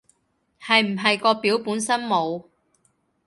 [0.59, 2.45] 係唔係個表本身冇